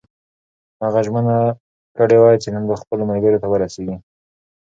هغه 0.83 0.99
ژمنه 1.07 1.37
کړې 1.97 2.17
وه 2.21 2.31
چې 2.41 2.49
نن 2.55 2.63
به 2.69 2.75
خپلو 2.81 3.03
ملګرو 3.11 3.41
ته 3.41 3.47
ورسېږي. 3.49 3.95